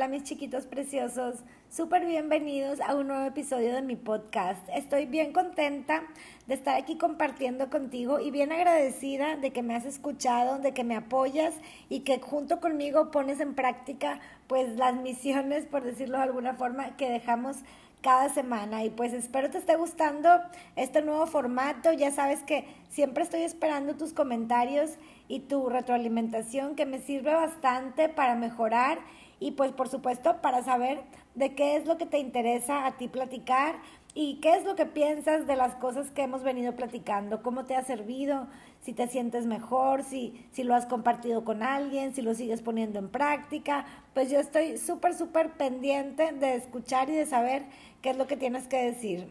[0.00, 4.66] Hola mis chiquitos preciosos, súper bienvenidos a un nuevo episodio de mi podcast.
[4.74, 6.04] Estoy bien contenta
[6.46, 10.84] de estar aquí compartiendo contigo y bien agradecida de que me has escuchado, de que
[10.84, 11.52] me apoyas
[11.90, 16.96] y que junto conmigo pones en práctica pues las misiones, por decirlo de alguna forma,
[16.96, 17.58] que dejamos
[18.00, 20.30] cada semana y pues espero te esté gustando
[20.76, 21.92] este nuevo formato.
[21.92, 24.92] Ya sabes que siempre estoy esperando tus comentarios
[25.28, 28.98] y tu retroalimentación que me sirve bastante para mejorar
[29.40, 31.02] y pues por supuesto para saber
[31.34, 33.76] de qué es lo que te interesa a ti platicar
[34.12, 37.74] y qué es lo que piensas de las cosas que hemos venido platicando, cómo te
[37.74, 38.48] ha servido,
[38.82, 42.98] si te sientes mejor, si, si lo has compartido con alguien, si lo sigues poniendo
[42.98, 43.86] en práctica.
[44.12, 47.64] Pues yo estoy súper, súper pendiente de escuchar y de saber
[48.02, 49.28] qué es lo que tienes que decir.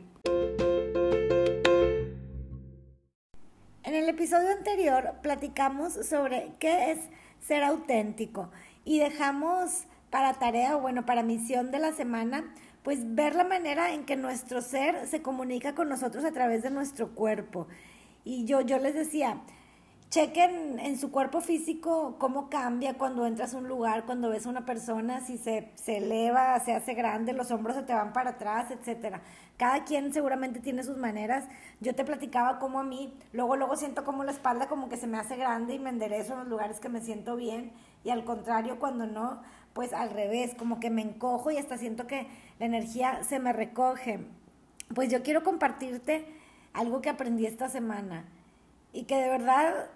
[3.83, 6.99] En el episodio anterior platicamos sobre qué es
[7.41, 8.49] ser auténtico
[8.85, 13.93] y dejamos para tarea o bueno, para misión de la semana, pues ver la manera
[13.93, 17.67] en que nuestro ser se comunica con nosotros a través de nuestro cuerpo.
[18.23, 19.41] Y yo, yo les decía,
[20.09, 24.49] chequen en su cuerpo físico cómo cambia cuando entras a un lugar, cuando ves a
[24.49, 28.31] una persona, si se, se eleva, se hace grande, los hombros se te van para
[28.31, 29.21] atrás, etcétera.
[29.57, 31.45] Cada quien seguramente tiene sus maneras.
[31.79, 35.05] Yo te platicaba como a mí, luego luego siento como la espalda como que se
[35.05, 37.71] me hace grande y me enderezo en los lugares que me siento bien
[38.03, 39.41] y al contrario cuando no,
[39.79, 42.27] pues al revés, como que me encojo y hasta siento que
[42.59, 44.19] la energía se me recoge.
[44.93, 46.25] Pues yo quiero compartirte
[46.73, 48.25] algo que aprendí esta semana
[48.91, 49.87] y que de verdad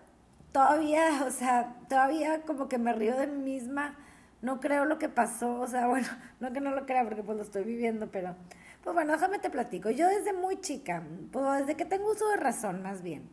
[0.53, 3.97] todavía, o sea, todavía como que me río de mí misma,
[4.41, 6.07] no creo lo que pasó, o sea, bueno,
[6.39, 8.37] no que no lo crea porque pues lo estoy viviendo, pero
[8.85, 9.89] pues bueno, déjame te platico.
[9.89, 13.27] Yo desde muy chica, pues desde que tengo uso de razón más bien,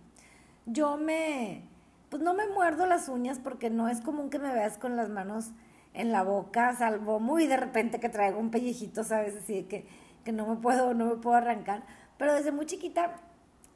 [0.66, 1.62] yo me,
[2.08, 5.10] pues no me muerdo las uñas porque no es común que me veas con las
[5.10, 5.52] manos
[5.94, 9.36] en la boca, salvo muy de repente que traigo un pellejito, ¿sabes?
[9.36, 9.86] Así que,
[10.24, 11.82] que no me puedo, no me puedo arrancar.
[12.16, 13.16] Pero desde muy chiquita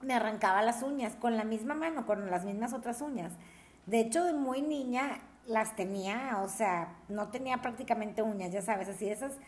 [0.01, 3.33] me arrancaba las uñas con la misma mano, con las mismas otras uñas.
[3.87, 8.89] De hecho, de muy niña las tenía, o sea, no tenía prácticamente uñas, ya sabes,
[8.89, 9.39] así esas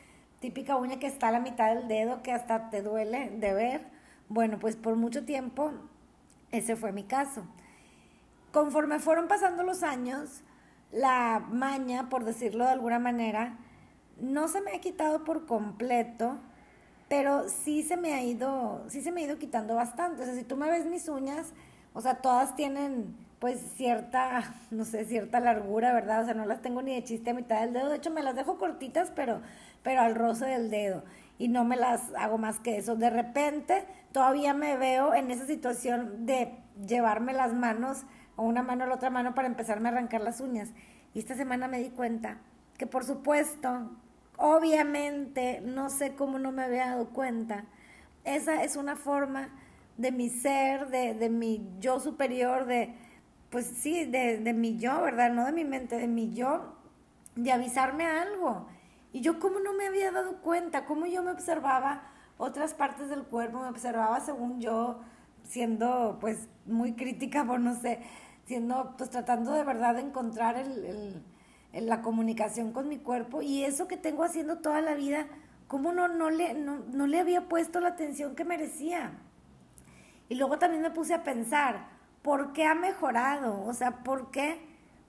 [0.40, 3.86] típica uña que está a la mitad del dedo que hasta te duele de ver.
[4.28, 5.72] Bueno, pues por mucho tiempo
[6.50, 7.46] ese fue mi caso.
[8.52, 10.42] Conforme fueron pasando los años,
[10.96, 13.58] la maña, por decirlo de alguna manera,
[14.18, 16.38] no se me ha quitado por completo,
[17.08, 20.22] pero sí se me ha ido, sí se me ha ido quitando bastante.
[20.22, 21.52] O sea, si tú me ves mis uñas,
[21.92, 26.22] o sea, todas tienen pues cierta, no sé, cierta largura, ¿verdad?
[26.22, 27.90] O sea, no las tengo ni de chiste a mitad del dedo.
[27.90, 29.42] De hecho, me las dejo cortitas, pero,
[29.82, 31.04] pero al roce del dedo.
[31.38, 32.96] Y no me las hago más que eso.
[32.96, 38.06] De repente, todavía me veo en esa situación de llevarme las manos
[38.36, 40.70] o una mano a la otra mano para empezarme a arrancar las uñas.
[41.14, 42.38] Y esta semana me di cuenta
[42.78, 43.90] que por supuesto,
[44.36, 47.64] obviamente, no sé cómo no me había dado cuenta,
[48.24, 49.48] esa es una forma
[49.96, 52.94] de mi ser, de, de mi yo superior, de,
[53.50, 55.32] pues sí, de, de mi yo, ¿verdad?
[55.32, 56.74] No de mi mente, de mi yo,
[57.34, 58.66] de avisarme algo.
[59.12, 62.02] Y yo cómo no me había dado cuenta, cómo yo me observaba
[62.36, 65.00] otras partes del cuerpo, me observaba según yo,
[65.48, 68.00] siendo pues muy crítica por no sé,
[68.46, 71.22] siendo, pues tratando de verdad de encontrar el,
[71.72, 75.26] el, la comunicación con mi cuerpo y eso que tengo haciendo toda la vida,
[75.68, 79.12] ¿cómo no, no, le, no, no le había puesto la atención que merecía?
[80.28, 81.88] Y luego también me puse a pensar,
[82.22, 83.62] ¿por qué ha mejorado?
[83.64, 84.60] O sea, ¿por qué,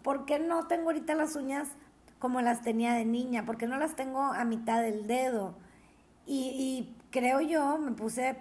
[0.04, 1.70] ¿por qué no tengo ahorita las uñas
[2.20, 3.46] como las tenía de niña?
[3.46, 5.56] ¿Por qué no las tengo a mitad del dedo?
[6.26, 8.38] Y, creo yo, me puse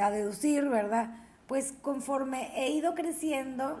[0.00, 1.16] a deducir, ¿verdad?
[1.50, 3.80] Pues conforme he ido creciendo,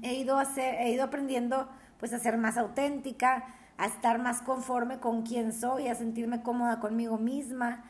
[0.00, 1.68] he ido, a hacer, he ido aprendiendo
[2.00, 3.44] pues a ser más auténtica,
[3.76, 7.84] a estar más conforme con quien soy, a sentirme cómoda conmigo misma,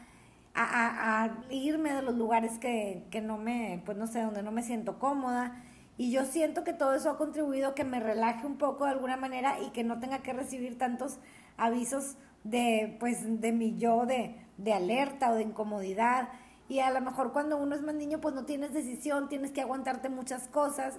[0.54, 4.50] a, a, irme de los lugares que, que, no me, pues no sé, donde no
[4.50, 5.62] me siento cómoda.
[5.96, 8.90] Y yo siento que todo eso ha contribuido a que me relaje un poco de
[8.90, 11.20] alguna manera y que no tenga que recibir tantos
[11.56, 16.28] avisos de, pues, de mi yo de, de alerta o de incomodidad.
[16.68, 19.60] Y a lo mejor cuando uno es más niño, pues no tienes decisión, tienes que
[19.60, 20.98] aguantarte muchas cosas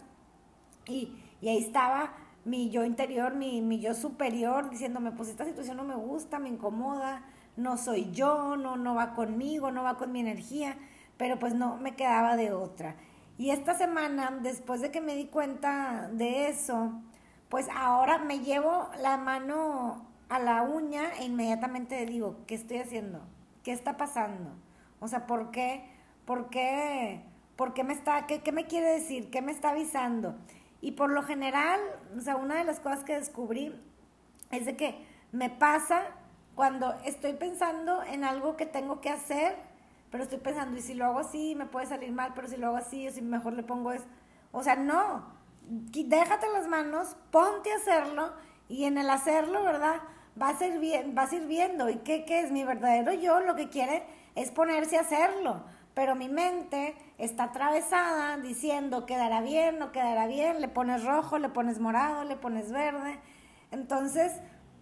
[0.88, 2.14] y, y ahí estaba
[2.46, 6.50] mi yo interior, mi, mi yo superior, diciéndome, pues esta situación no me gusta, me
[6.50, 7.24] incomoda,
[7.58, 10.78] no soy yo, no, no va conmigo, no va con mi energía,
[11.18, 12.96] pero pues no me quedaba de otra.
[13.38, 16.92] Y esta semana, después de que me di cuenta de eso,
[17.50, 23.22] pues ahora me llevo la mano a la uña e inmediatamente digo, ¿qué estoy haciendo?
[23.64, 24.52] ¿Qué está pasando?
[25.06, 25.86] O sea, ¿por qué?
[26.26, 27.22] ¿Por qué?
[27.56, 29.30] ¿Por qué me está, qué, qué me quiere decir?
[29.30, 30.36] ¿Qué me está avisando?
[30.82, 31.80] Y por lo general,
[32.18, 33.80] o sea, una de las cosas que descubrí
[34.52, 36.08] es de que me pasa
[36.56, 39.56] cuando estoy pensando en algo que tengo que hacer,
[40.10, 42.68] pero estoy pensando, y si lo hago así, me puede salir mal, pero si lo
[42.68, 44.06] hago así, o si mejor le pongo eso.
[44.52, 45.26] O sea, no,
[45.62, 48.34] déjate las manos, ponte a hacerlo,
[48.70, 50.02] y en el hacerlo, ¿verdad?
[50.36, 53.40] Vas a ir, bien, a ir viendo, ¿y qué, qué es mi verdadero yo?
[53.42, 54.04] Lo que quiere
[54.36, 60.60] es ponerse a hacerlo, pero mi mente está atravesada diciendo quedará bien, no quedará bien,
[60.60, 63.18] le pones rojo, le pones morado, le pones verde.
[63.72, 64.34] Entonces,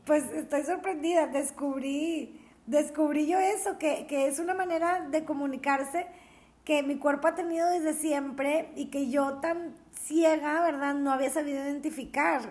[0.06, 6.08] pues estoy sorprendida, descubrí, descubrí yo eso, que, que es una manera de comunicarse
[6.66, 10.96] que mi cuerpo ha tenido desde siempre y que yo tan ciega, ¿verdad?
[10.96, 12.42] No había sabido identificar.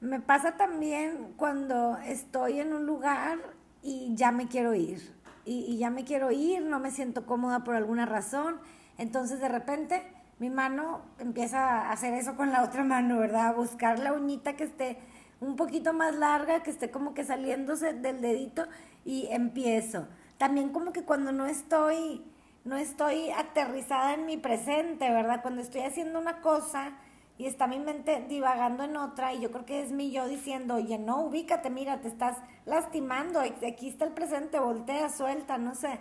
[0.00, 3.38] Me pasa también cuando estoy en un lugar
[3.82, 5.14] y ya me quiero ir
[5.44, 8.60] y, ya me quiero ir, no me siento cómoda por alguna razón.
[8.98, 10.02] Entonces de repente
[10.38, 13.48] mi mano empieza a hacer eso con la otra mano, ¿verdad?
[13.48, 14.98] A buscar la uñita que esté
[15.40, 18.66] un poquito más larga, que esté como que saliéndose del dedito
[19.04, 20.08] y empiezo.
[20.38, 22.24] También como que cuando no estoy,
[22.64, 25.42] no estoy aterrizada en mi presente, ¿verdad?
[25.42, 26.92] Cuando estoy haciendo una cosa
[27.36, 30.76] y está mi mente divagando en otra y yo creo que es mi yo diciendo,
[30.76, 35.98] oye, no, ubícate, mira, te estás lastimando, aquí está el presente, voltea, suelta, no sé,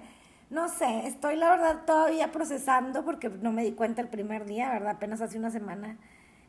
[0.50, 4.70] no sé, estoy la verdad todavía procesando porque no me di cuenta el primer día,
[4.70, 4.92] ¿verdad?
[4.92, 5.98] Apenas hace una semana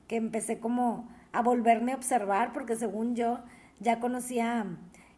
[0.07, 3.39] que empecé como a volverme a observar porque según yo
[3.81, 4.67] ya conocía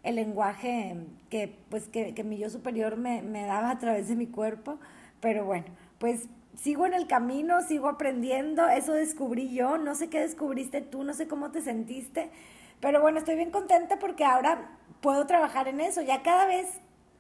[0.05, 0.97] el lenguaje
[1.31, 4.79] que pues que, que mi yo superior me, me daba a través de mi cuerpo,
[5.21, 5.67] pero bueno,
[5.99, 11.05] pues sigo en el camino, sigo aprendiendo, eso descubrí yo, no sé qué descubriste tú,
[11.05, 12.31] no sé cómo te sentiste,
[12.81, 14.71] pero bueno, estoy bien contenta porque ahora
[15.01, 16.67] puedo trabajar en eso, ya cada vez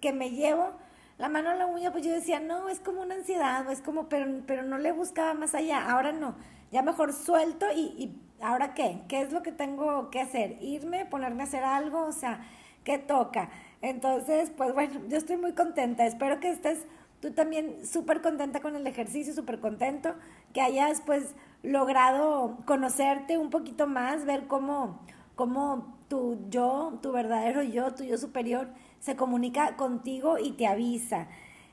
[0.00, 0.72] que me llevo
[1.18, 4.08] la mano a la uña, pues yo decía, no, es como una ansiedad, es como,
[4.08, 6.34] pero, pero no le buscaba más allá, ahora no,
[6.72, 11.04] ya mejor suelto y, y ahora qué, qué es lo que tengo que hacer, irme,
[11.04, 12.40] ponerme a hacer algo, o sea,
[12.84, 13.50] ¿qué toca?
[13.82, 16.86] Entonces, pues bueno, yo estoy muy contenta, espero que estés
[17.26, 20.14] tú también súper contenta con el ejercicio, súper contento,
[20.54, 21.34] que hayas pues
[21.64, 25.00] logrado conocerte un poquito más, ver cómo,
[25.34, 28.68] cómo tu yo, tu verdadero yo, tu yo superior,
[29.00, 31.26] se comunica contigo y te avisa.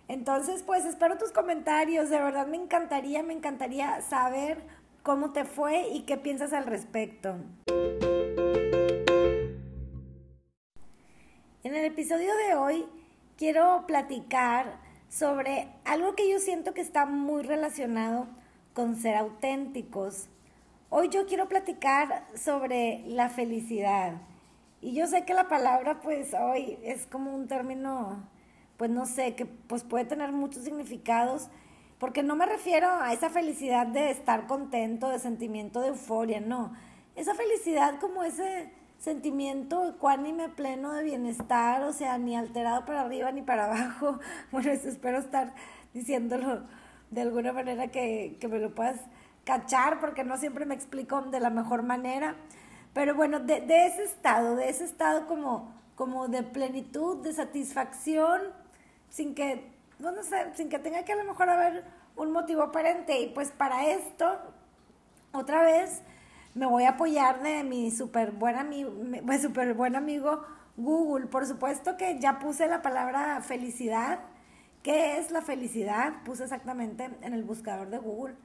[0.08, 4.64] Entonces, pues espero tus comentarios, de verdad me encantaría, me encantaría saber
[5.04, 7.36] cómo te fue y qué piensas al respecto.
[11.64, 12.86] En el episodio de hoy
[13.38, 14.83] quiero platicar
[15.14, 18.26] sobre algo que yo siento que está muy relacionado
[18.74, 20.28] con ser auténticos.
[20.90, 24.14] Hoy yo quiero platicar sobre la felicidad.
[24.82, 28.28] Y yo sé que la palabra pues hoy es como un término,
[28.76, 31.48] pues no sé, que pues puede tener muchos significados,
[32.00, 36.74] porque no me refiero a esa felicidad de estar contento, de sentimiento de euforia, no.
[37.16, 38.74] Esa felicidad como ese
[39.04, 44.20] sentimiento ecuánime pleno de bienestar, o sea, ni alterado para arriba ni para abajo.
[44.52, 45.54] Bueno, espero estar
[45.94, 46.64] diciéndolo
[47.12, 49.02] de alguna manera que, que me lo puedas
[49.44, 52.36] cachar, porque no siempre me explico de la mejor manera.
[52.94, 58.42] Pero bueno, de, de ese estado, de ese estado como, como de plenitud, de satisfacción,
[59.10, 61.84] sin que, no sé, sin que tenga que a lo mejor haber
[62.16, 63.20] un motivo aparente.
[63.20, 64.40] Y pues para esto,
[65.34, 66.04] otra vez,
[66.56, 68.94] me voy a apoyar de mi súper buen, amigo,
[69.26, 70.44] pues, super buen amigo
[70.78, 71.28] Google.
[71.28, 74.20] Por supuesto que ya puse la palabra felicidad.
[74.84, 76.24] ¿Qué es la felicidad?
[76.26, 78.36] Puse exactamente en el buscador de Google.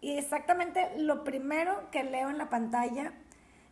[0.00, 3.12] Y exactamente lo primero que leo en la pantalla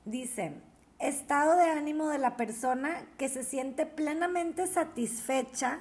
[0.05, 0.55] dice,
[0.99, 5.81] estado de ánimo de la persona que se siente plenamente satisfecha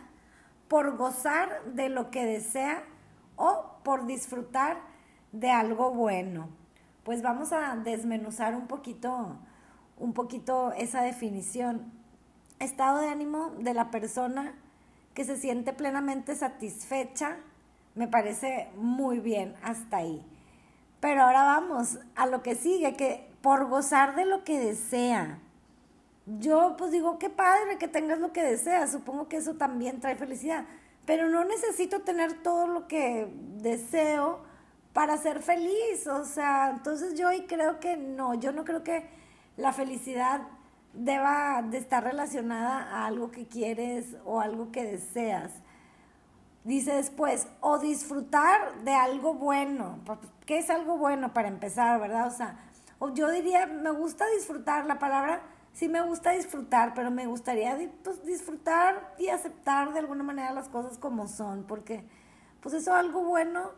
[0.68, 2.84] por gozar de lo que desea
[3.36, 4.78] o por disfrutar
[5.32, 6.59] de algo bueno
[7.04, 9.38] pues vamos a desmenuzar un poquito,
[9.98, 11.92] un poquito esa definición.
[12.60, 14.54] Estado de ánimo de la persona
[15.14, 17.38] que se siente plenamente satisfecha,
[17.96, 20.26] me parece muy bien hasta ahí.
[21.00, 25.40] Pero ahora vamos a lo que sigue, que por gozar de lo que desea.
[26.26, 30.16] Yo pues digo, qué padre que tengas lo que deseas, supongo que eso también trae
[30.16, 30.66] felicidad,
[31.06, 34.42] pero no necesito tener todo lo que deseo
[34.94, 36.08] para ser feliz.
[36.08, 39.10] O sea, entonces yo hoy creo que no, yo no creo que
[39.58, 40.42] la felicidad
[40.94, 45.52] deba de estar relacionada a algo que quieres o algo que deseas.
[46.64, 50.00] Dice después, o disfrutar de algo bueno.
[50.46, 52.28] ¿Qué es algo bueno para empezar, verdad?
[52.28, 52.60] O sea,
[53.14, 55.42] yo diría, me gusta disfrutar, la palabra
[55.74, 60.68] sí me gusta disfrutar, pero me gustaría pues, disfrutar y aceptar de alguna manera las
[60.68, 62.04] cosas como son, porque
[62.62, 63.72] pues eso algo bueno,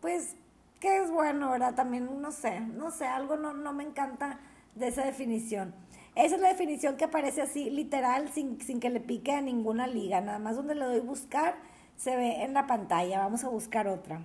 [0.00, 0.34] pues
[0.82, 1.74] es bueno, ¿verdad?
[1.74, 4.38] También, no sé, no sé, algo no, no me encanta
[4.74, 5.74] de esa definición.
[6.14, 9.86] Esa es la definición que aparece así, literal, sin, sin que le pique a ninguna
[9.86, 10.20] liga.
[10.20, 11.56] Nada más donde le doy buscar,
[11.96, 13.18] se ve en la pantalla.
[13.18, 14.20] Vamos a buscar otra.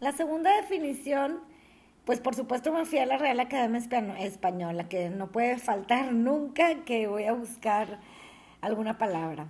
[0.00, 1.40] La segunda definición,
[2.04, 3.80] pues por supuesto me fui a la Real Academia
[4.18, 8.00] Española, que no puede faltar nunca que voy a buscar
[8.60, 9.48] alguna palabra.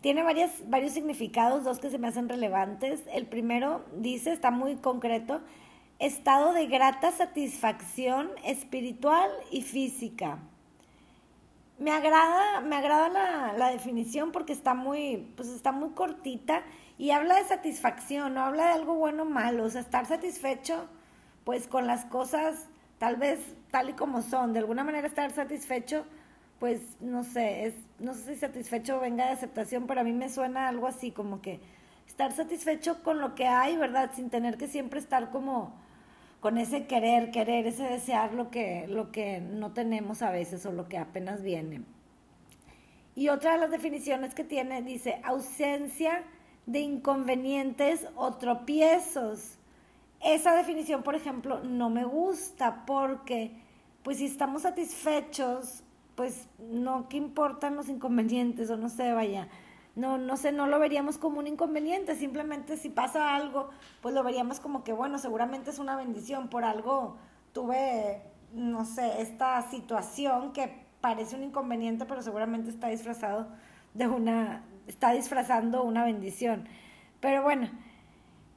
[0.00, 3.02] Tiene varias, varios significados, dos que se me hacen relevantes.
[3.12, 5.40] El primero dice, está muy concreto,
[5.98, 10.38] estado de grata satisfacción espiritual y física.
[11.78, 16.62] Me agrada, me agrada la, la, definición porque está muy, pues está muy cortita
[16.96, 20.88] y habla de satisfacción, no habla de algo bueno o malo, o sea, estar satisfecho
[21.44, 23.40] pues con las cosas tal vez
[23.70, 26.04] tal y como son, de alguna manera estar satisfecho
[26.58, 30.28] pues no sé, es, no sé si satisfecho venga de aceptación, pero a mí me
[30.28, 31.60] suena algo así, como que
[32.06, 34.10] estar satisfecho con lo que hay, ¿verdad?
[34.14, 35.72] Sin tener que siempre estar como
[36.40, 40.72] con ese querer, querer, ese desear lo que, lo que no tenemos a veces o
[40.72, 41.82] lo que apenas viene.
[43.14, 46.22] Y otra de las definiciones que tiene dice ausencia
[46.66, 49.58] de inconvenientes o tropiezos.
[50.20, 53.52] Esa definición, por ejemplo, no me gusta porque,
[54.02, 55.82] pues si estamos satisfechos
[56.18, 58.68] pues no, ¿qué importan los inconvenientes?
[58.70, 59.46] O no sé, vaya,
[59.94, 63.70] no, no sé, no lo veríamos como un inconveniente, simplemente si pasa algo,
[64.02, 67.18] pues lo veríamos como que, bueno, seguramente es una bendición, por algo
[67.52, 68.20] tuve,
[68.52, 73.46] no sé, esta situación que parece un inconveniente, pero seguramente está disfrazado
[73.94, 76.66] de una, está disfrazando una bendición.
[77.20, 77.70] Pero bueno,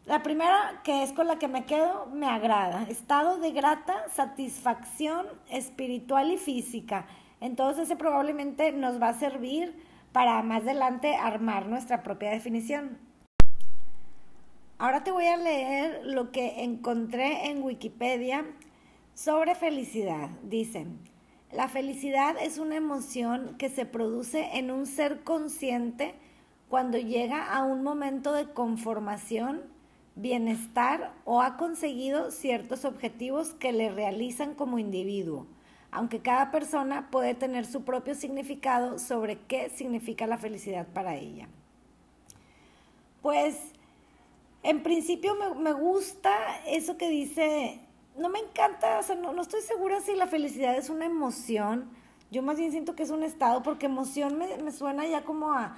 [0.08, 2.86] la primera que es con la que me quedo me agrada.
[2.89, 7.06] Estado de grata satisfacción espiritual y física.
[7.41, 9.75] Entonces ese probablemente nos va a servir
[10.13, 13.00] para más adelante armar nuestra propia definición.
[14.77, 18.45] Ahora te voy a leer lo que encontré en Wikipedia
[19.15, 20.29] sobre felicidad.
[20.43, 20.86] Dice,
[21.51, 26.13] la felicidad es una emoción que se produce en un ser consciente
[26.69, 29.62] cuando llega a un momento de conformación,
[30.15, 35.48] bienestar o ha conseguido ciertos objetivos que le realizan como individuo
[35.91, 41.48] aunque cada persona puede tener su propio significado sobre qué significa la felicidad para ella.
[43.21, 43.57] Pues
[44.63, 46.31] en principio me, gusta
[46.65, 47.79] eso que dice,
[48.17, 51.89] no me encanta, o sea, no, estoy segura si la felicidad es una emoción,
[52.31, 55.51] yo más bien siento que es un estado, porque emoción me, me suena ya como
[55.53, 55.77] a,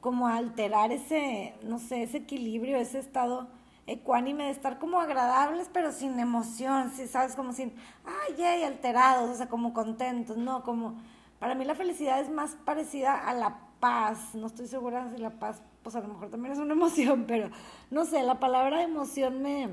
[0.00, 3.48] como a alterar ese, no sé, ese equilibrio, ese estado
[3.86, 7.72] ecuánime de estar como agradables, pero sin emoción, si sabes, como sin,
[8.04, 10.96] ay, ay, alterados, o sea, como contentos, no, como,
[11.38, 15.30] para mí la felicidad es más parecida a la paz, no estoy segura si la
[15.30, 17.50] paz, pues a lo mejor también es una emoción, pero
[17.90, 19.68] no sé, la palabra emoción me,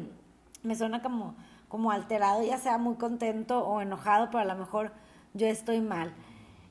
[0.63, 1.36] me suena como,
[1.70, 4.91] como alterado, ya sea muy contento o enojado, pero a lo mejor
[5.34, 6.13] yo estoy mal.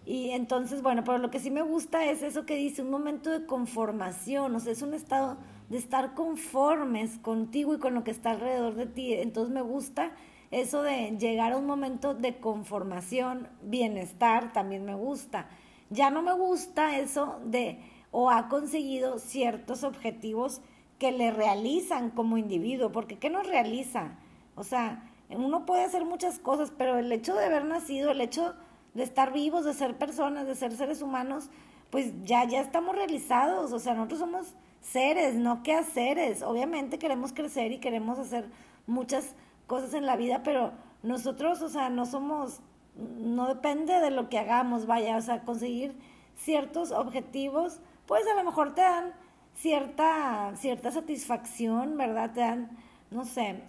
[0.07, 3.31] Y entonces, bueno, pero lo que sí me gusta es eso que dice, un momento
[3.31, 5.37] de conformación, o sea, es un estado
[5.69, 9.13] de estar conformes contigo y con lo que está alrededor de ti.
[9.15, 10.13] Entonces me gusta
[10.51, 15.49] eso de llegar a un momento de conformación, bienestar, también me gusta.
[15.91, 17.79] Ya no me gusta eso de
[18.11, 20.61] o ha conseguido ciertos objetivos
[20.99, 24.19] que le realizan como individuo, porque ¿qué nos realiza?
[24.57, 28.55] O sea, uno puede hacer muchas cosas, pero el hecho de haber nacido, el hecho
[28.95, 31.51] de estar vivos, de ser personas, de ser seres humanos,
[31.91, 36.43] pues ya, ya estamos realizados, o sea, nosotros somos seres, no quehaceres.
[36.43, 38.49] Obviamente queremos crecer y queremos hacer
[38.87, 39.35] muchas
[39.67, 42.61] cosas en la vida, pero nosotros, o sea, no somos,
[42.97, 45.97] no depende de lo que hagamos, vaya, o sea, conseguir
[46.37, 49.13] ciertos objetivos, pues a lo mejor te dan
[49.55, 52.33] cierta, cierta satisfacción, ¿verdad?
[52.33, 52.71] Te dan,
[53.11, 53.63] no sé,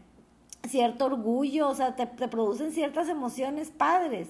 [0.67, 4.29] cierto orgullo, o sea, te, te producen ciertas emociones padres.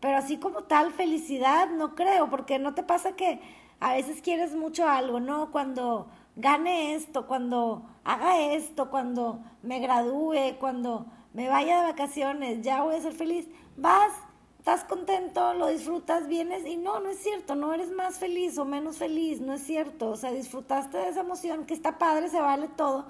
[0.00, 3.40] Pero así como tal, felicidad, no creo, porque no te pasa que
[3.80, 5.50] a veces quieres mucho algo, ¿no?
[5.52, 12.82] Cuando gane esto, cuando haga esto, cuando me gradúe, cuando me vaya de vacaciones, ya
[12.82, 13.48] voy a ser feliz.
[13.76, 14.12] Vas,
[14.58, 18.64] estás contento, lo disfrutas, vienes y no, no es cierto, no eres más feliz o
[18.64, 20.10] menos feliz, no es cierto.
[20.10, 23.06] O sea, disfrutaste de esa emoción que está padre, se vale todo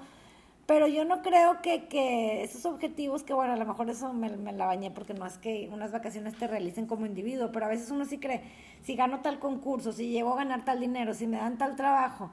[0.67, 4.29] pero yo no creo que, que esos objetivos, que bueno, a lo mejor eso me,
[4.29, 7.69] me, la bañé porque no es que unas vacaciones te realicen como individuo, pero a
[7.69, 8.43] veces uno sí cree,
[8.83, 12.31] si gano tal concurso, si llego a ganar tal dinero, si me dan tal trabajo.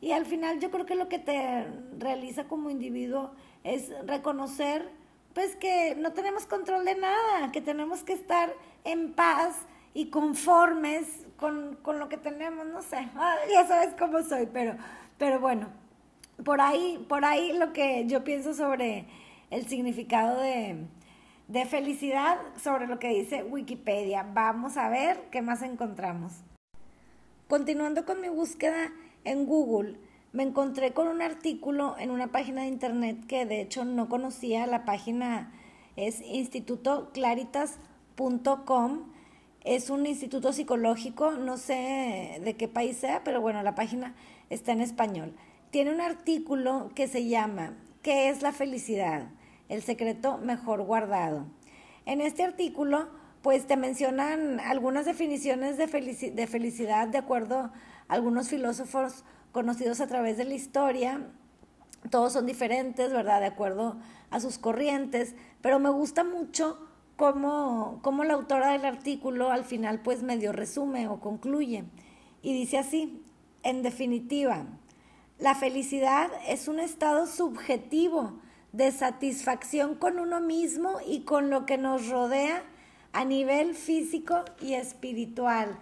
[0.00, 1.66] Y al final yo creo que lo que te
[1.98, 3.32] realiza como individuo
[3.64, 4.90] es reconocer
[5.34, 8.50] pues que no tenemos control de nada, que tenemos que estar
[8.84, 9.56] en paz
[9.92, 13.10] y conformes con, con lo que tenemos, no sé,
[13.52, 14.74] ya sabes cómo soy, pero,
[15.18, 15.83] pero bueno,
[16.42, 19.04] por ahí, por ahí lo que yo pienso sobre
[19.50, 20.86] el significado de,
[21.48, 24.26] de felicidad sobre lo que dice Wikipedia.
[24.34, 26.32] Vamos a ver qué más encontramos.
[27.48, 28.92] Continuando con mi búsqueda
[29.24, 29.96] en Google,
[30.32, 34.66] me encontré con un artículo en una página de internet que de hecho no conocía.
[34.66, 35.52] La página
[35.94, 39.12] es institutoclaritas.com.
[39.62, 44.14] Es un instituto psicológico, no sé de qué país sea, pero bueno, la página
[44.50, 45.34] está en español.
[45.74, 49.26] Tiene un artículo que se llama ¿Qué es la felicidad?
[49.68, 51.46] El secreto mejor guardado.
[52.06, 53.08] En este artículo,
[53.42, 57.72] pues te mencionan algunas definiciones de, felicidad de acuerdo a
[58.06, 61.26] algunos filósofos conocidos a través de la historia.
[62.08, 63.40] Todos son diferentes, ¿verdad?
[63.40, 63.96] De acuerdo
[64.30, 66.78] a sus corrientes, pero me gusta mucho
[67.16, 71.82] cómo, cómo la autora del artículo al final pues medio resume o concluye.
[72.42, 73.24] Y dice así,
[73.64, 74.66] en definitiva,
[75.38, 78.38] la felicidad es un estado subjetivo
[78.72, 82.62] de satisfacción con uno mismo y con lo que nos rodea
[83.12, 85.78] a nivel físico y espiritual.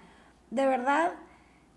[0.50, 1.12] De verdad,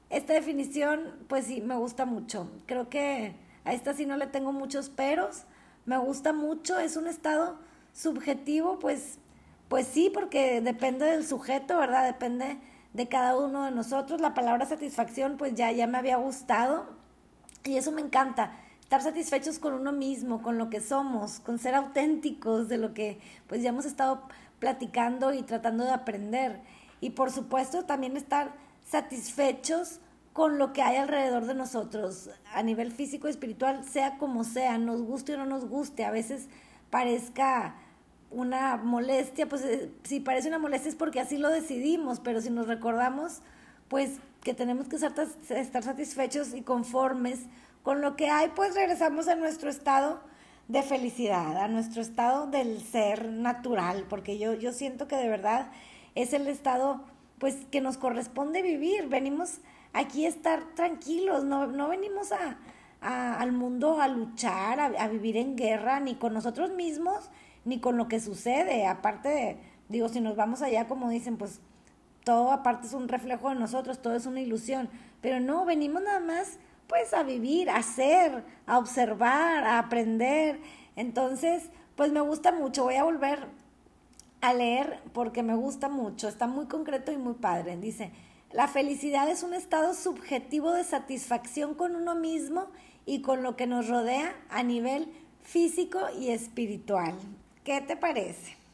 [0.10, 2.50] esta definición, pues sí, me gusta mucho.
[2.66, 5.44] Creo que a esta sí no le tengo muchos peros.
[5.86, 7.58] Me gusta mucho, es un estado
[7.94, 9.20] subjetivo, pues,
[9.68, 12.06] pues sí, porque depende del sujeto, ¿verdad?
[12.06, 12.58] Depende
[12.94, 14.22] de cada uno de nosotros.
[14.22, 17.05] La palabra satisfacción, pues ya, ya me había gustado.
[17.66, 21.74] Y eso me encanta, estar satisfechos con uno mismo, con lo que somos, con ser
[21.74, 24.22] auténticos de lo que pues ya hemos estado
[24.60, 26.62] platicando y tratando de aprender.
[27.02, 28.54] Y por supuesto también estar
[28.86, 30.00] satisfechos
[30.32, 34.78] con lo que hay alrededor de nosotros a nivel físico y espiritual, sea como sea,
[34.78, 36.50] nos guste o no nos guste, a veces
[36.92, 37.76] parezca
[38.30, 42.50] una molestia, pues eh, si parece una molestia es porque así lo decidimos, pero si
[42.50, 43.42] nos recordamos,
[43.88, 47.40] pues que tenemos que estar satisfechos y conformes
[47.82, 50.22] con lo que hay, pues regresamos a nuestro estado
[50.68, 55.72] de felicidad, a nuestro estado del ser natural, porque yo, yo siento que de verdad
[56.14, 57.04] es el estado
[57.40, 59.08] pues que nos corresponde vivir.
[59.08, 59.62] Venimos
[59.94, 62.60] aquí a estar tranquilos, no, no venimos a,
[63.02, 67.32] al mundo a luchar, a, vivir en guerra, ni con nosotros mismos,
[67.66, 68.86] ni con lo que sucede.
[68.86, 69.58] Aparte, de,
[69.90, 71.62] digo, si nos vamos allá, como dicen, pues
[72.26, 74.90] todo aparte es un reflejo de nosotros, todo es una ilusión.
[75.22, 76.58] Pero no, venimos nada más
[76.88, 80.60] pues a vivir, a ser, a observar, a aprender.
[80.98, 82.84] Entonces, pues me gusta mucho.
[82.84, 83.48] Voy a volver
[84.42, 87.78] a leer porque me gusta mucho, está muy concreto y muy padre.
[87.78, 88.12] Dice,
[88.52, 92.68] la felicidad es un estado subjetivo de satisfacción con uno mismo
[93.06, 95.12] y con lo que nos rodea a nivel
[95.42, 97.16] físico y espiritual.
[97.64, 98.65] ¿Qué te parece?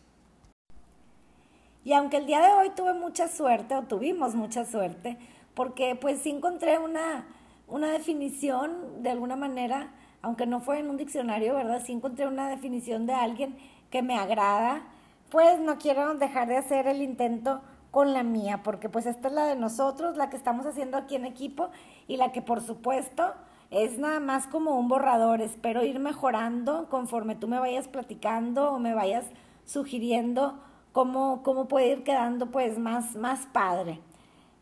[1.83, 5.17] Y aunque el día de hoy tuve mucha suerte, o tuvimos mucha suerte,
[5.55, 7.25] porque pues sí encontré una,
[7.67, 9.91] una definición de alguna manera,
[10.21, 11.81] aunque no fue en un diccionario, ¿verdad?
[11.83, 13.57] Sí encontré una definición de alguien
[13.89, 14.83] que me agrada,
[15.31, 19.33] pues no quiero dejar de hacer el intento con la mía, porque pues esta es
[19.33, 21.69] la de nosotros, la que estamos haciendo aquí en equipo
[22.07, 23.33] y la que por supuesto
[23.71, 25.41] es nada más como un borrador.
[25.41, 29.25] Espero ir mejorando conforme tú me vayas platicando o me vayas
[29.65, 30.59] sugiriendo
[30.91, 33.99] cómo, cómo puede ir quedando pues más, más padre.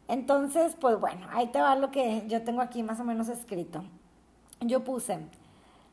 [0.08, 3.84] Entonces, pues bueno, ahí te va lo que yo tengo aquí más o menos escrito.
[4.62, 5.20] Yo puse,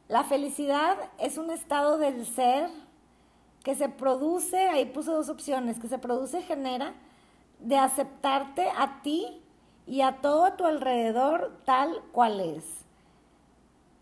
[0.08, 2.70] la felicidad es un estado del ser
[3.62, 6.94] que se produce, ahí puse dos opciones, que se produce, genera,
[7.58, 9.42] de aceptarte a ti
[9.86, 12.64] y a todo a tu alrededor tal cual es.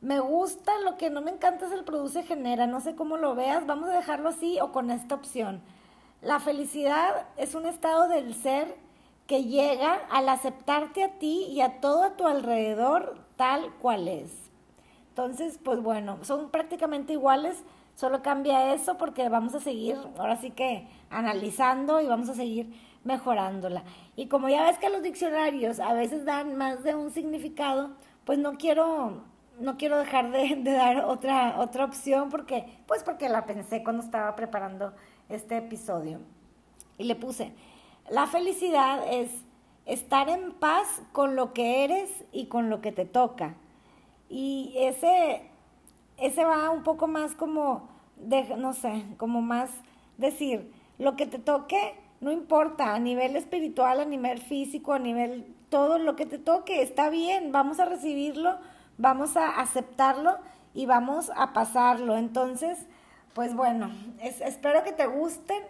[0.01, 3.35] Me gusta, lo que no me encanta es el produce, genera, no sé cómo lo
[3.35, 5.63] veas, vamos a dejarlo así o con esta opción.
[6.25, 8.75] La felicidad es un estado del ser
[9.27, 14.31] que llega al aceptarte a ti y a todo a tu alrededor tal cual es.
[15.11, 17.63] Entonces, pues bueno, son prácticamente iguales,
[17.95, 22.75] Solo cambia eso porque vamos a seguir, ahora sí que analizando y vamos a seguir
[23.05, 23.85] mejorándola.
[24.17, 27.91] Y como ya ves que los diccionarios a veces dan más de un significado,
[28.25, 29.23] pues no quiero,
[29.61, 34.35] no quiero dejar de, dar otra, otra opción porque, pues porque la pensé cuando estaba
[34.35, 34.93] preparando
[35.29, 36.21] este episodio.
[36.99, 37.53] Y le puse,
[38.11, 39.31] la felicidad es
[39.87, 43.55] estar en paz con lo que eres y con lo que te toca.
[44.29, 45.43] Y ese
[46.17, 49.71] ese va un poco más como, de, no sé, como más
[50.17, 55.55] decir, lo que te toque, no importa, a nivel espiritual, a nivel físico, a nivel
[55.69, 58.57] todo lo que te toque, está bien, vamos a recibirlo,
[58.97, 60.37] vamos a aceptarlo
[60.73, 62.17] y vamos a pasarlo.
[62.17, 62.87] Entonces,
[63.35, 65.63] pues bueno, espero que te gusten.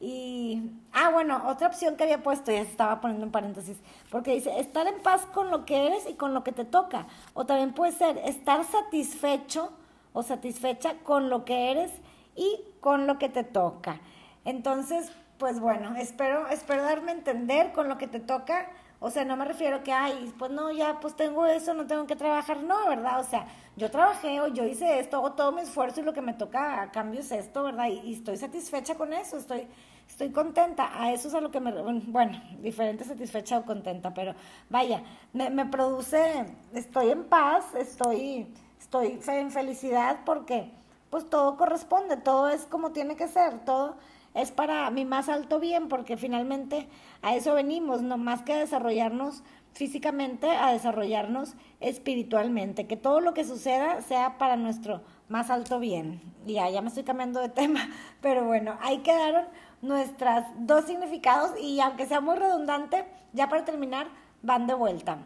[0.00, 3.78] Y, ah, bueno, otra opción que había puesto, ya estaba poniendo en paréntesis,
[4.10, 7.06] porque dice, estar en paz con lo que eres y con lo que te toca.
[7.34, 9.72] O también puede ser estar satisfecho
[10.12, 11.90] o satisfecha con lo que eres
[12.36, 14.00] y con lo que te toca.
[14.44, 18.68] Entonces, pues bueno, espero, espero darme a entender con lo que te toca.
[19.00, 22.06] O sea, no me refiero que, ay, pues no, ya, pues tengo eso, no tengo
[22.06, 22.62] que trabajar.
[22.62, 23.20] No, ¿verdad?
[23.20, 26.20] O sea, yo trabajé o yo hice esto, hago todo mi esfuerzo y lo que
[26.20, 27.86] me toca a cambio es esto, ¿verdad?
[27.86, 29.68] Y, estoy satisfecha con eso, estoy,
[30.08, 30.90] estoy contenta.
[31.00, 31.70] A eso es a lo que me,
[32.08, 34.34] bueno, diferente satisfecha o contenta, pero
[34.68, 40.72] vaya, me, me produce, estoy en paz, estoy, estoy en felicidad porque
[41.10, 43.96] pues todo corresponde, todo es como tiene que ser, todo
[44.38, 46.88] es para mi más alto bien, porque finalmente
[47.22, 53.34] a eso venimos, no más que a desarrollarnos físicamente, a desarrollarnos espiritualmente, que todo lo
[53.34, 56.20] que suceda sea para nuestro más alto bien.
[56.46, 57.88] Ya, ya me estoy cambiando de tema,
[58.20, 59.46] pero bueno, ahí quedaron
[59.82, 64.06] nuestras dos significados y aunque sea muy redundante, ya para terminar,
[64.42, 65.18] van de vuelta.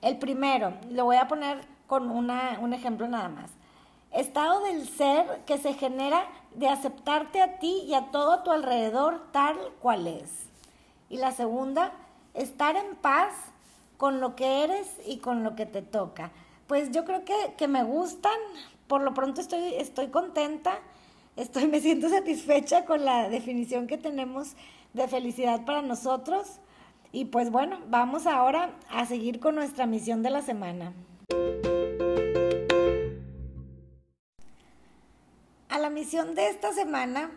[0.00, 3.50] El primero, lo voy a poner con una, un ejemplo nada más
[4.14, 9.20] estado del ser que se genera de aceptarte a ti y a todo tu alrededor
[9.32, 10.30] tal cual es.
[11.08, 11.92] Y la segunda,
[12.34, 13.34] estar en paz
[13.96, 16.30] con lo que eres y con lo que te toca.
[16.66, 18.38] Pues yo creo que, me gustan,
[18.86, 20.78] por lo pronto estoy, estoy contenta,
[21.36, 24.54] estoy, me siento satisfecha con la definición que tenemos
[24.92, 26.60] de felicidad para nosotros.
[27.12, 30.92] Y pues bueno, vamos ahora a seguir con nuestra misión de la semana.
[35.94, 37.30] Misión de esta semana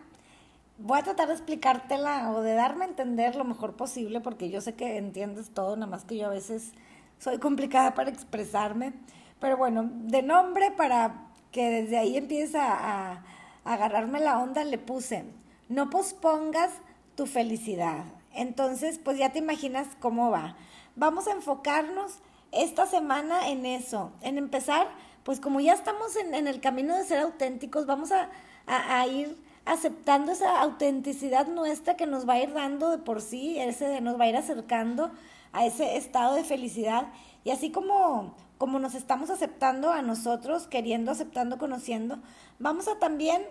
[0.79, 4.61] voy a tratar de explicártela o de darme a entender lo mejor posible porque yo
[4.61, 6.73] sé que entiendes todo, nada más que yo a veces
[7.19, 8.93] soy complicada para expresarme.
[9.39, 13.23] Pero bueno, de nombre para que desde ahí empiece a, a
[13.63, 15.25] agarrarme la onda, le puse,
[15.69, 16.71] no pospongas
[17.15, 18.05] tu felicidad.
[18.33, 20.55] Entonces, pues ya te imaginas cómo va.
[20.95, 22.19] Vamos a enfocarnos
[22.51, 24.87] esta semana en eso, en empezar
[25.27, 30.61] pues como ya estamos en, el camino de ser auténticos, vamos a, ir aceptando esa
[30.61, 34.29] autenticidad nuestra que nos va a ir dando de por sí, ese nos va a
[34.29, 35.11] ir acercando
[35.51, 37.07] a ese estado de felicidad.
[37.43, 42.19] Y así como, como nos estamos aceptando a nosotros, queriendo, aceptando, conociendo,
[42.57, 43.43] vamos a también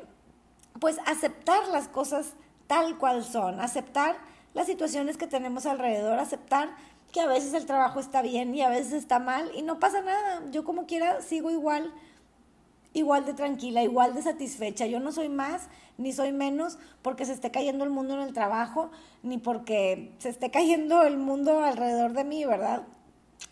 [0.81, 2.37] pues aceptar las cosas
[2.69, 4.17] tal cual son, aceptar
[4.55, 6.71] las situaciones que tenemos alrededor, aceptar
[7.17, 10.03] que a veces el trabajo está bien y a veces está mal y no pasa
[10.03, 10.43] nada.
[10.51, 11.91] Yo como quiera sigo igual,
[12.93, 14.85] igual de tranquila, igual de satisfecha.
[14.85, 18.35] Yo no soy más ni soy menos porque se esté cayendo el mundo en el
[18.35, 18.91] trabajo,
[19.23, 22.83] ni porque se esté cayendo el mundo alrededor de mí, ¿verdad?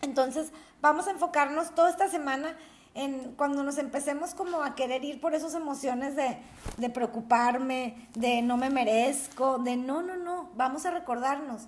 [0.03, 2.55] Entonces, vamos a enfocarnos toda esta semana
[2.93, 6.37] en cuando nos empecemos como a querer ir por esas emociones de,
[6.77, 11.63] de preocuparme, de no me merezco, de no, no, no, vamos a recordarnos,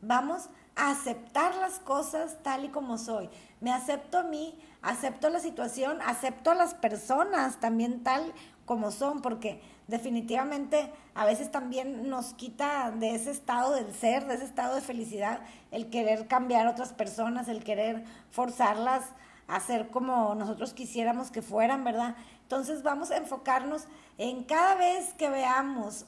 [0.00, 3.28] vamos aceptar las cosas tal y como soy.
[3.60, 8.32] Me acepto a mí, acepto la situación, acepto a las personas también tal
[8.64, 14.34] como son, porque definitivamente a veces también nos quita de ese estado del ser, de
[14.34, 19.04] ese estado de felicidad, el querer cambiar a otras personas, el querer forzarlas
[19.48, 22.16] a ser como nosotros quisiéramos que fueran, ¿verdad?
[22.42, 23.86] Entonces vamos a enfocarnos
[24.18, 26.06] en cada vez que veamos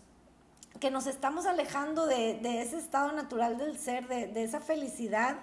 [0.81, 5.37] que nos estamos alejando de, ese estado natural del ser, de, esa felicidad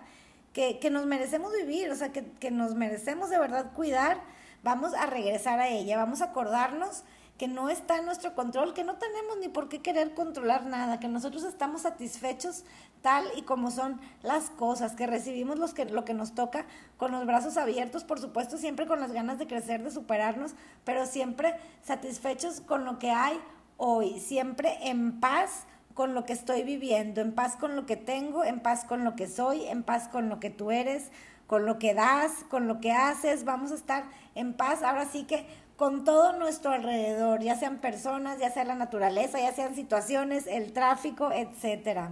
[0.54, 4.22] que, nos merecemos vivir, o sea, que, que nos merecemos de verdad cuidar,
[4.64, 7.04] vamos a regresar a ella, vamos a acordarnos
[7.42, 11.00] que no está en nuestro control, que no tenemos ni por qué querer controlar nada,
[11.00, 12.66] que nosotros estamos satisfechos
[13.02, 16.68] tal y como son las cosas, que recibimos los que, lo que nos toca
[16.98, 20.54] con los brazos abiertos, por supuesto siempre con las ganas de crecer, de superarnos,
[20.86, 23.42] pero siempre satisfechos con lo que hay
[23.84, 25.66] hoy, siempre en paz
[25.96, 29.16] con lo que estoy viviendo, en paz con lo que tengo, en paz con lo
[29.16, 31.12] que soy, en paz con lo que tú eres,
[31.48, 34.04] con lo que das, con lo que haces, vamos a estar
[34.36, 34.84] en paz.
[34.84, 39.52] Ahora sí que con todo nuestro alrededor, ya sean personas, ya sea la naturaleza, ya
[39.52, 42.12] sean situaciones, el tráfico, etcétera.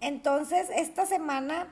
[0.00, 1.68] Entonces, esta semana,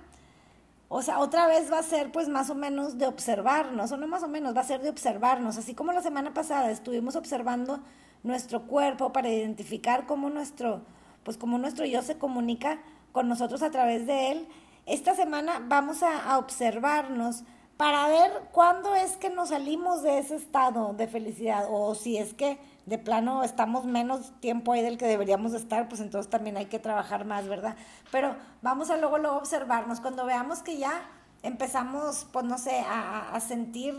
[0.88, 4.07] o sea, otra vez va a ser pues más o menos de observarnos, o no
[4.07, 7.81] más o menos, va a ser de observarnos, así como la semana pasada estuvimos observando
[8.22, 10.83] nuestro cuerpo, para identificar cómo nuestro,
[11.22, 12.81] pues cómo nuestro yo se comunica
[13.12, 14.48] con nosotros a través de él.
[14.87, 17.44] Esta semana vamos a, observarnos
[17.76, 22.35] para ver cuándo es que nos salimos de ese estado de felicidad o si es
[22.35, 26.66] que de plano estamos menos tiempo ahí del que deberíamos estar, pues entonces también hay
[26.66, 27.76] que trabajar más, ¿verdad?
[28.11, 30.00] Pero vamos a luego, luego observarnos.
[30.00, 31.02] Cuando veamos que ya
[31.42, 33.94] empezamos, pues no sé, a, a sentir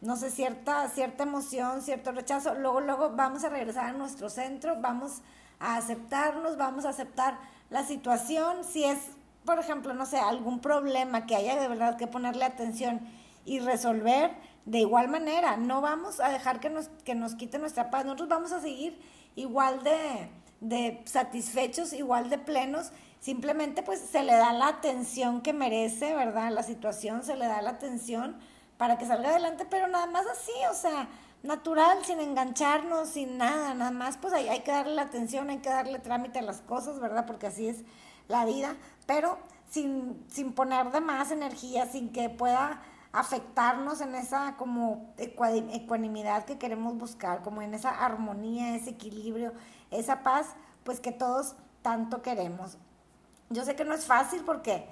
[0.00, 4.80] no sé, cierta, cierta emoción, cierto rechazo, luego, luego vamos a regresar a nuestro centro,
[4.80, 5.22] vamos
[5.58, 7.38] a aceptarnos, vamos a aceptar
[7.70, 8.98] la situación, si es,
[9.44, 13.00] por ejemplo, no sé, algún problema que haya de verdad que ponerle atención
[13.44, 14.30] y resolver
[14.66, 18.28] de igual manera, no vamos a dejar que nos, que nos quite nuestra paz, nosotros
[18.28, 19.00] vamos a seguir
[19.34, 20.28] igual de,
[20.60, 26.52] de satisfechos, igual de plenos, simplemente pues se le da la atención que merece, ¿verdad?
[26.52, 28.36] La situación se le da la atención
[28.78, 31.08] para que salga adelante, pero nada más así, o sea,
[31.42, 35.58] natural, sin engancharnos, sin nada, nada más, pues hay, hay que darle la atención, hay
[35.58, 37.26] que darle trámite a las cosas, ¿verdad?
[37.26, 37.82] Porque así es
[38.28, 39.38] la vida, pero
[39.68, 42.80] sin, sin poner de más energía, sin que pueda
[43.12, 49.52] afectarnos en esa como ecuanimidad que queremos buscar, como en esa armonía, ese equilibrio,
[49.90, 52.76] esa paz, pues que todos tanto queremos.
[53.50, 54.86] Yo sé que no es fácil porque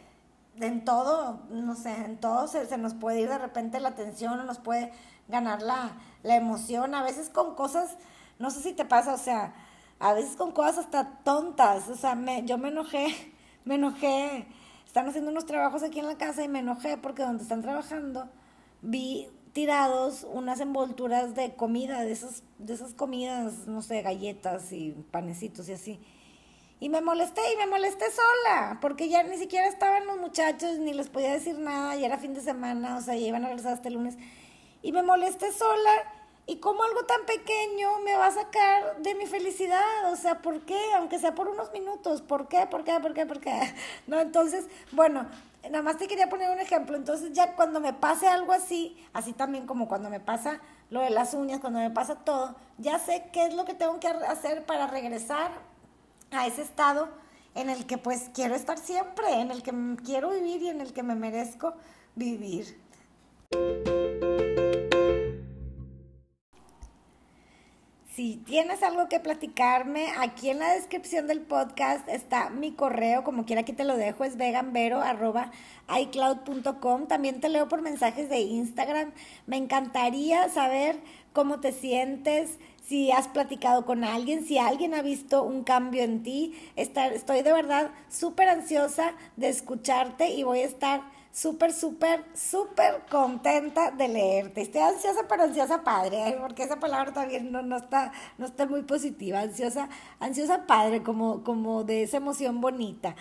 [0.60, 4.38] en todo, no sé, en todo se, se nos puede ir de repente la atención
[4.38, 4.92] o nos puede
[5.28, 5.92] ganar la,
[6.22, 7.96] la emoción, a veces con cosas,
[8.38, 9.54] no sé si te pasa, o sea,
[9.98, 13.06] a veces con cosas hasta tontas, o sea, me, yo me enojé,
[13.64, 14.46] me enojé
[14.96, 18.30] están haciendo unos trabajos aquí en la casa y me enojé porque donde están trabajando
[18.80, 24.92] vi tirados unas envolturas de comida, de esas, de esas comidas, no sé, galletas y
[25.10, 26.00] panecitos y así.
[26.78, 30.92] Y me molesté y me molesté sola, porque ya ni siquiera estaban los muchachos, ni
[30.92, 33.72] les podía decir nada, ya era fin de semana, o sea, ya iban a regresar
[33.72, 34.16] hasta el lunes.
[34.82, 35.90] Y me molesté sola
[36.44, 40.60] y como algo tan pequeño me va a sacar de mi felicidad, o sea, ¿por
[40.66, 40.78] qué?
[40.96, 42.66] Aunque sea por unos minutos, ¿por qué?
[42.66, 43.00] ¿Por qué?
[43.00, 43.26] ¿Por qué?
[43.26, 43.74] ¿Por qué?
[44.06, 45.26] No, entonces, bueno,
[45.64, 49.32] nada más te quería poner un ejemplo, entonces ya cuando me pase algo así, así
[49.32, 50.60] también como cuando me pasa
[50.90, 53.98] lo de las uñas, cuando me pasa todo, ya sé qué es lo que tengo
[53.98, 55.50] que hacer para regresar
[56.30, 57.08] a ese estado
[57.54, 59.72] en el que pues quiero estar siempre, en el que
[60.04, 61.74] quiero vivir y en el que me merezco
[62.14, 62.78] vivir.
[68.16, 73.44] Si tienes algo que platicarme, aquí en la descripción del podcast está mi correo, como
[73.44, 77.08] quiera aquí te lo dejo, es veganvero.icloud.com.
[77.08, 79.12] También te leo por mensajes de Instagram.
[79.46, 80.98] Me encantaría saber
[81.34, 82.58] cómo te sientes,
[82.88, 86.54] si has platicado con alguien, si alguien ha visto un cambio en ti.
[86.76, 93.90] estoy de verdad súper ansiosa de escucharte y voy a estar súper, súper, súper contenta
[93.90, 94.62] de leerte.
[94.62, 96.38] Estoy ansiosa, pero ansiosa padre, ¿eh?
[96.40, 99.40] porque esa palabra también no, no, está, no está muy positiva.
[99.40, 99.88] Ansiosa,
[100.20, 103.16] ansiosa padre, como, como de esa emoción bonita.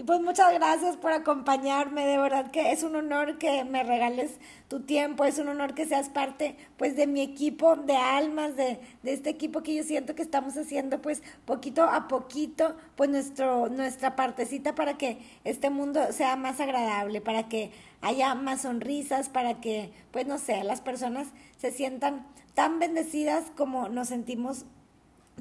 [0.00, 4.38] Y pues muchas gracias por acompañarme, de verdad que es un honor que me regales
[4.68, 8.78] tu tiempo, es un honor que seas parte pues de mi equipo de almas, de,
[9.02, 13.68] de este equipo que yo siento que estamos haciendo pues poquito a poquito pues nuestro,
[13.70, 19.60] nuestra partecita para que este mundo sea más agradable, para que haya más sonrisas, para
[19.60, 24.64] que pues no sé, las personas se sientan tan bendecidas como nos sentimos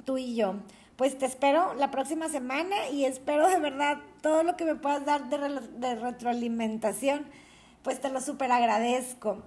[0.03, 0.55] tú y yo
[0.97, 5.05] pues te espero la próxima semana y espero de verdad todo lo que me puedas
[5.05, 7.25] dar de, retroalimentación,
[7.83, 9.43] pues te lo súper agradezco.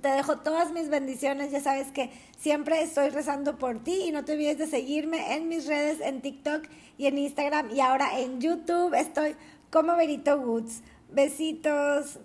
[0.00, 4.24] Te dejo todas mis bendiciones, ya sabes que siempre estoy rezando por ti y no
[4.24, 8.40] te olvides de seguirme en mis redes, en TikTok y en Instagram y ahora en
[8.40, 9.34] YouTube estoy
[9.70, 10.82] como Verito Woods.
[11.10, 12.20] Besitos.